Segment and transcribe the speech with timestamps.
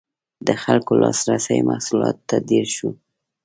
[0.47, 2.89] •د خلکو لاسرسی محصولاتو ته ډېر شو.